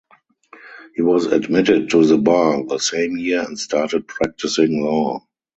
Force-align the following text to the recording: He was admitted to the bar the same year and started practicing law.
He 0.95 1.03
was 1.03 1.27
admitted 1.27 1.91
to 1.91 2.03
the 2.03 2.17
bar 2.17 2.65
the 2.65 2.79
same 2.79 3.17
year 3.19 3.43
and 3.45 3.59
started 3.59 4.07
practicing 4.07 4.81
law. 4.83 5.27